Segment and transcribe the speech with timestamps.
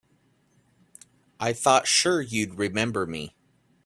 [1.39, 3.35] I thought sure you'd remember me.